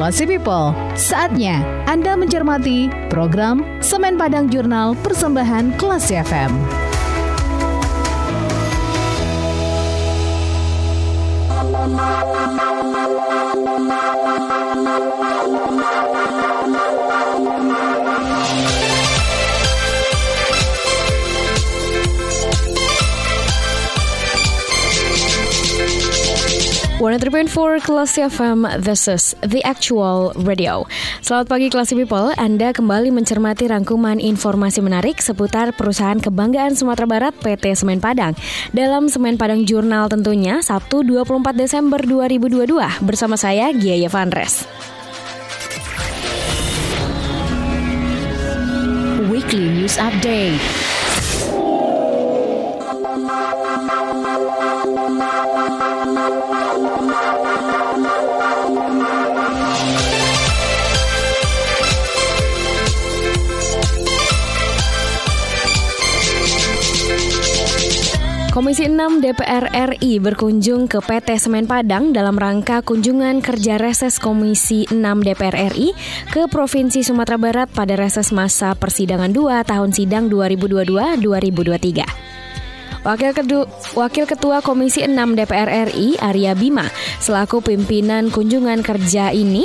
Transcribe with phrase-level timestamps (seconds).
[0.00, 0.72] Slosi People.
[0.96, 6.56] Saatnya Anda mencermati program Semen Padang Jurnal Persembahan Kelas FM.
[18.40, 18.89] Thank you.
[27.00, 30.84] 103.4 Kelas FM, this is the actual radio.
[31.24, 37.32] Selamat pagi Kelas People, Anda kembali mencermati rangkuman informasi menarik seputar perusahaan kebanggaan Sumatera Barat
[37.40, 38.36] PT Semen Padang.
[38.76, 42.68] Dalam Semen Padang Jurnal tentunya, Sabtu 24 Desember 2022
[43.00, 44.68] bersama saya Gia Vanres.
[49.32, 50.60] Weekly News Update.
[56.20, 56.49] Thank.
[68.60, 74.84] Komisi 6 DPR RI berkunjung ke PT Semen Padang dalam rangka kunjungan kerja reses Komisi
[74.84, 75.96] 6 DPR RI
[76.28, 83.00] ke Provinsi Sumatera Barat pada reses masa persidangan 2 tahun sidang 2022-2023.
[83.00, 83.64] Wakil, Kedu,
[83.96, 86.84] Wakil Ketua Komisi 6 DPR RI Arya Bima
[87.16, 89.64] selaku pimpinan kunjungan kerja ini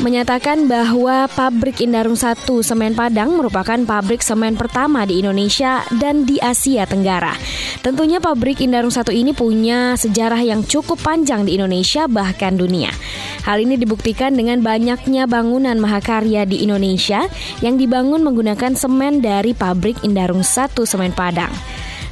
[0.00, 6.36] menyatakan bahwa pabrik Indarung 1 Semen Padang merupakan pabrik semen pertama di Indonesia dan di
[6.36, 7.32] Asia Tenggara.
[7.80, 12.92] Tentunya pabrik Indarung 1 ini punya sejarah yang cukup panjang di Indonesia bahkan dunia.
[13.48, 17.24] Hal ini dibuktikan dengan banyaknya bangunan mahakarya di Indonesia
[17.64, 21.54] yang dibangun menggunakan semen dari pabrik Indarung 1 Semen Padang.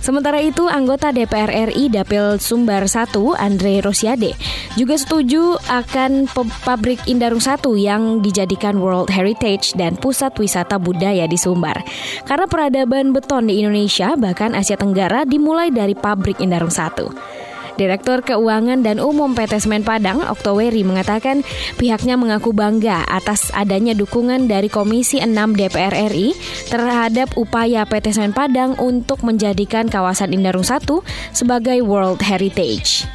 [0.04, 4.36] Sementara itu, anggota DPR RI Dapil Sumbar 1, Andre Rosiade,
[4.76, 6.28] juga setuju akan
[6.60, 11.80] pabrik Indarung 1 yang dijadikan World Heritage dan pusat wisata budaya di Sumbar.
[12.28, 17.33] Karena peradaban beton di Indonesia, bahkan Asia Tenggara dimulai dari pabrik Indarung 1.
[17.74, 21.42] Direktur Keuangan dan Umum PT Semen Padang, Oktoweri, mengatakan
[21.74, 26.34] pihaknya mengaku bangga atas adanya dukungan dari Komisi 6 DPR RI
[26.70, 30.86] terhadap upaya PT Semen Padang untuk menjadikan kawasan Indarung 1
[31.34, 33.10] sebagai World Heritage.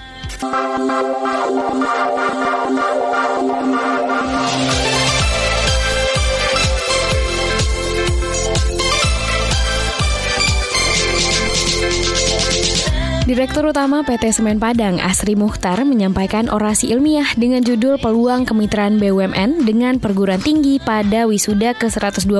[13.39, 19.63] Direktur Utama PT Semen Padang Asri Mukhtar menyampaikan orasi ilmiah dengan judul Peluang Kemitraan BUMN
[19.63, 22.35] dengan Perguruan Tinggi pada wisuda ke-129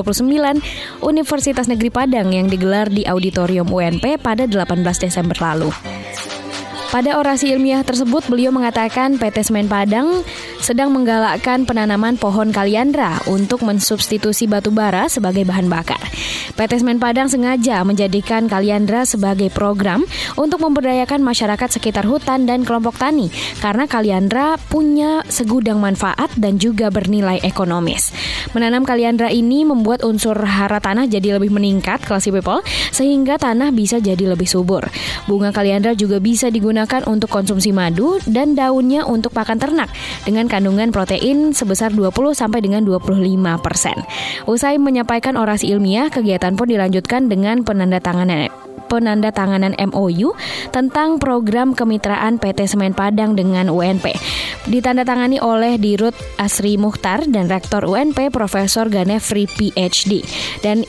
[1.00, 5.72] Universitas Negeri Padang yang digelar di Auditorium UNP pada 18 Desember lalu.
[6.92, 10.28] Pada orasi ilmiah tersebut, beliau mengatakan PT Semen Padang
[10.60, 16.00] sedang menggalakkan penanaman pohon kaliandra untuk mensubstitusi batu bara sebagai bahan bakar.
[16.60, 20.04] PT Semen Padang sengaja menjadikan kaliandra sebagai program
[20.36, 23.32] untuk memberdayakan masyarakat sekitar hutan dan kelompok tani
[23.64, 28.12] karena kaliandra punya segudang manfaat dan juga bernilai ekonomis.
[28.52, 32.60] Menanam kaliandra ini membuat unsur hara tanah jadi lebih meningkat, classy people,
[32.92, 34.84] sehingga tanah bisa jadi lebih subur.
[35.32, 39.88] Bunga kaliandra juga bisa digunakan untuk konsumsi madu dan daunnya untuk pakan ternak
[40.28, 43.14] dengan kandungan protein sebesar 20 sampai dengan 25
[43.62, 43.96] persen.
[44.50, 48.50] Usai menyampaikan orasi ilmiah, kegiatan pun dilanjutkan dengan penandatanganan
[48.90, 50.34] penandatanganan MOU
[50.74, 54.18] tentang program kemitraan PT Semen Padang dengan UNP.
[54.66, 60.26] Ditandatangani oleh Dirut Asri Mukhtar dan Rektor UNP Profesor Ganefri PhD.
[60.66, 60.84] Dan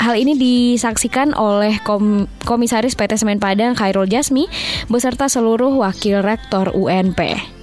[0.00, 4.48] Hal ini disaksikan oleh Kom Komisaris PT Semen Padang Khairul Jasmi
[4.88, 7.59] beserta seluruh wakil rektor UNP.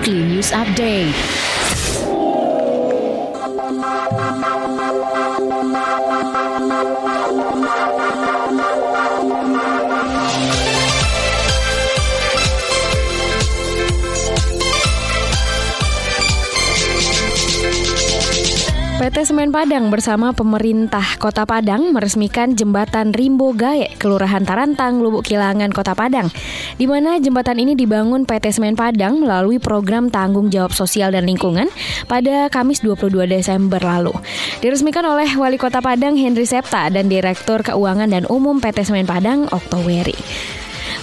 [0.00, 1.60] Weekly News Update.
[19.00, 25.72] PT Semen Padang bersama pemerintah Kota Padang meresmikan jembatan Rimbo Gae, Kelurahan Tarantang, Lubuk Kilangan,
[25.72, 26.28] Kota Padang,
[26.76, 31.72] di mana jembatan ini dibangun PT Semen Padang melalui program tanggung jawab sosial dan lingkungan
[32.12, 34.12] pada Kamis 22 Desember lalu.
[34.60, 39.48] Diresmikan oleh Wali Kota Padang Henry Septa dan Direktur Keuangan dan Umum PT Semen Padang
[39.48, 40.12] Oktoweri.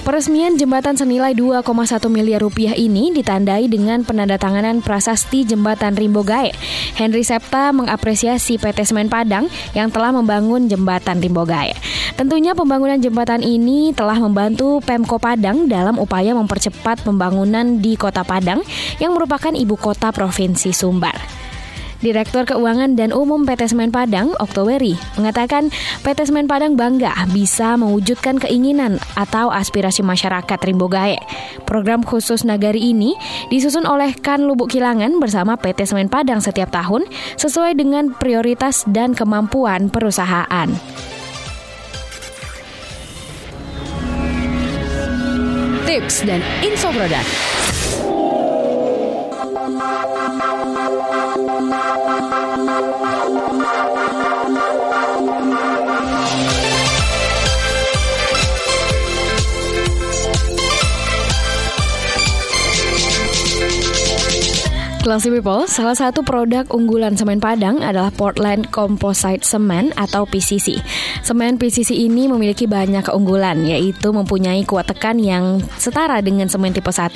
[0.05, 1.65] Peresmian jembatan senilai 2,1
[2.11, 6.53] miliar rupiah ini ditandai dengan penandatanganan prasasti jembatan Rimbo Gae.
[6.99, 11.73] Henry Septa mengapresiasi PT Semen Padang yang telah membangun jembatan Rimbo Gae.
[12.13, 18.61] Tentunya pembangunan jembatan ini telah membantu Pemko Padang dalam upaya mempercepat pembangunan di Kota Padang
[19.01, 21.46] yang merupakan ibu kota Provinsi Sumbar.
[21.97, 25.73] Direktur Keuangan dan Umum PT Semen Padang, Oktoberi, mengatakan
[26.05, 31.17] PT Semen Padang bangga bisa mewujudkan keinginan atau aspirasi masyarakat Rimbo Gae.
[31.65, 33.17] Program khusus Nagari ini
[33.49, 37.09] disusun oleh Kan Lubuk Kilangan bersama PT Semen Padang setiap tahun
[37.41, 40.69] sesuai dengan prioritas dan kemampuan perusahaan.
[45.89, 47.25] Tips dan info produk.
[49.87, 50.17] Thank
[54.91, 55.06] you.
[65.07, 70.83] Classy People, salah satu produk unggulan semen Padang adalah Portland Composite Cement atau PCC.
[71.23, 76.91] Semen PCC ini memiliki banyak keunggulan, yaitu mempunyai kuat tekan yang setara dengan semen tipe
[76.91, 77.15] 1,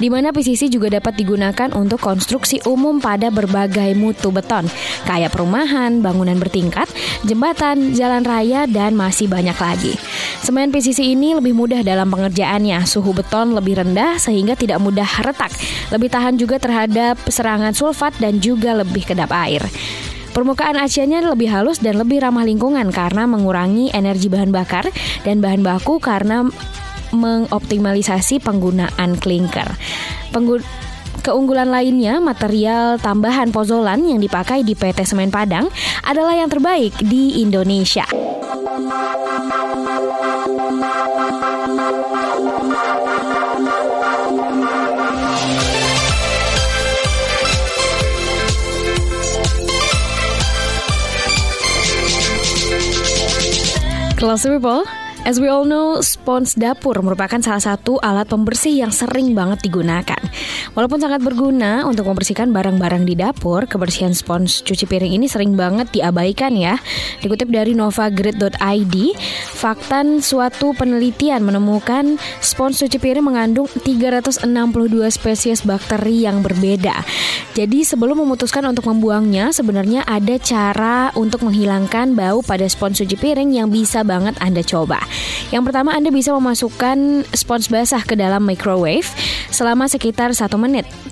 [0.00, 4.64] di mana PCC juga dapat digunakan untuk konstruksi umum pada berbagai mutu beton,
[5.04, 6.88] kayak perumahan, bangunan bertingkat,
[7.28, 9.92] jembatan, jalan raya, dan masih banyak lagi.
[10.40, 15.52] Semen PCC ini lebih mudah dalam pengerjaannya, suhu beton lebih rendah sehingga tidak mudah retak,
[15.92, 19.62] lebih tahan juga terhadap serangan sulfat dan juga lebih kedap air.
[20.32, 24.84] Permukaan aciannya lebih halus dan lebih ramah lingkungan karena mengurangi energi bahan bakar
[25.24, 26.44] dan bahan baku karena
[27.16, 29.66] mengoptimalisasi penggunaan klinker.
[30.36, 30.60] Penggun
[31.26, 35.66] Keunggulan lainnya, material tambahan pozolan yang dipakai di PT Semen Padang
[36.06, 38.06] adalah yang terbaik di Indonesia.
[54.26, 54.82] Classy people,
[55.22, 60.15] As we all know, spons dapur merupakan salah satu alat pembersih yang sering banget digunakan.
[60.76, 65.88] Walaupun sangat berguna untuk membersihkan barang-barang di dapur, kebersihan spons cuci piring ini sering banget
[65.88, 66.76] diabaikan ya.
[67.24, 68.96] Dikutip dari novagrid.id,
[69.56, 74.52] faktan suatu penelitian menemukan spons cuci piring mengandung 362
[75.08, 76.92] spesies bakteri yang berbeda.
[77.56, 83.48] Jadi sebelum memutuskan untuk membuangnya, sebenarnya ada cara untuk menghilangkan bau pada spons cuci piring
[83.56, 85.00] yang bisa banget Anda coba.
[85.48, 89.08] Yang pertama Anda bisa memasukkan spons basah ke dalam microwave
[89.48, 90.65] selama sekitar satu menit.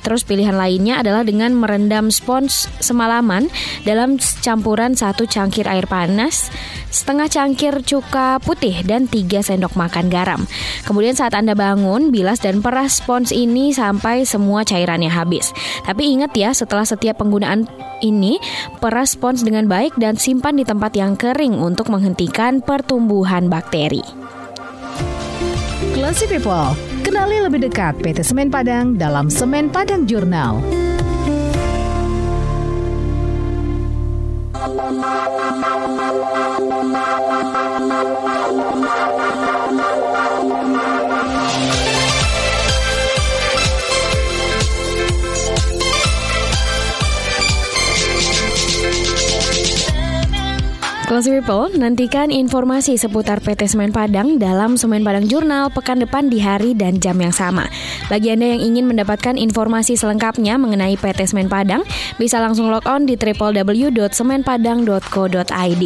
[0.04, 3.48] Terus pilihan lainnya adalah dengan merendam spons semalaman
[3.88, 6.52] dalam campuran satu cangkir air panas,
[6.92, 10.42] setengah cangkir cuka putih dan 3 sendok makan garam.
[10.84, 15.54] Kemudian saat Anda bangun, bilas dan peras spons ini sampai semua cairannya habis.
[15.88, 17.64] Tapi ingat ya, setelah setiap penggunaan
[18.04, 18.36] ini,
[18.84, 24.04] peras spons dengan baik dan simpan di tempat yang kering untuk menghentikan pertumbuhan bakteri.
[25.94, 26.76] Classy People,
[27.14, 30.58] kenali lebih dekat PT Semen Padang dalam Semen Padang Jurnal.
[51.14, 56.42] Classy People, nantikan informasi seputar PT Semen Padang dalam Semen Padang Jurnal pekan depan di
[56.42, 57.70] hari dan jam yang sama.
[58.10, 61.86] Bagi Anda yang ingin mendapatkan informasi selengkapnya mengenai PT Semen Padang,
[62.18, 65.84] bisa langsung log on di www.semenpadang.co.id.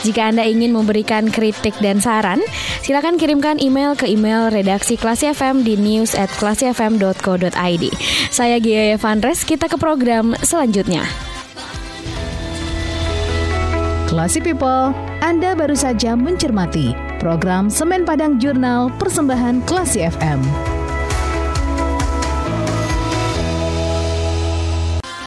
[0.00, 2.40] Jika Anda ingin memberikan kritik dan saran,
[2.80, 6.32] silakan kirimkan email ke email redaksi Klasi FM di news at.
[8.32, 11.04] Saya Gia Evanres, kita ke program selanjutnya.
[14.10, 14.90] Classy People,
[15.22, 20.69] Anda baru saja mencermati program Semen Padang Jurnal Persembahan Classy FM.